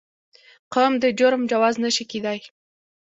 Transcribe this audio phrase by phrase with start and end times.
[0.73, 2.39] قوم د جرم جواز نه شي کېدای.